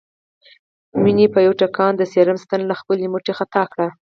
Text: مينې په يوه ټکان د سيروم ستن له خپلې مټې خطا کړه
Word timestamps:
مينې 1.03 1.25
په 1.33 1.39
يوه 1.45 1.57
ټکان 1.61 1.91
د 1.97 2.01
سيروم 2.11 2.37
ستن 2.43 2.61
له 2.69 2.75
خپلې 2.81 3.05
مټې 3.13 3.33
خطا 3.39 3.63
کړه 3.71 3.87